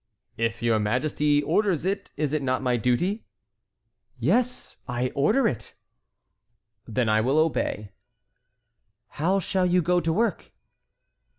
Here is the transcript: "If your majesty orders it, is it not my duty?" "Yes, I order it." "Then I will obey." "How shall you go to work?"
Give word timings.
"If 0.37 0.63
your 0.63 0.79
majesty 0.79 1.43
orders 1.43 1.85
it, 1.85 2.11
is 2.17 2.33
it 2.33 2.41
not 2.41 2.63
my 2.63 2.75
duty?" 2.75 3.27
"Yes, 4.17 4.75
I 4.87 5.11
order 5.13 5.47
it." 5.47 5.75
"Then 6.87 7.07
I 7.07 7.21
will 7.21 7.37
obey." 7.37 7.91
"How 9.09 9.37
shall 9.37 9.67
you 9.67 9.83
go 9.83 9.99
to 10.01 10.11
work?" 10.11 10.53